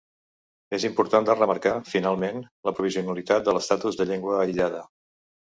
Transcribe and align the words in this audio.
És 0.77 0.85
important 0.87 1.27
de 1.27 1.35
remarcar, 1.35 1.73
finalment, 1.91 2.41
la 2.71 2.75
provisionalitat 2.79 3.47
de 3.49 3.57
l'estatus 3.59 4.01
de 4.01 4.09
llengua 4.15 4.41
aïllada. 4.47 4.83